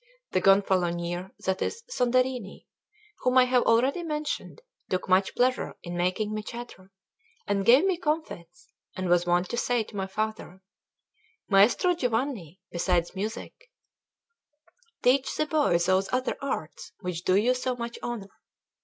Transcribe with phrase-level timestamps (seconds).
[0.31, 2.65] The Gonfalonier, that is, Soderini,
[3.19, 6.91] whom I have already mentioned, took much pleasure in making me chatter,
[7.45, 10.63] and gave me comfits, and was wont to say to my father:
[11.49, 13.69] "Maestro Giovanni, besides music,
[15.03, 18.31] teach the boy those other arts which do you so much honour."